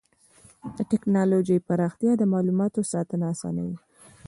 د 0.75 0.77
ټکنالوجۍ 0.91 1.59
پراختیا 1.67 2.11
د 2.17 2.23
معلوماتو 2.33 2.81
ساتنه 2.91 3.25
اسانوي. 3.33 3.77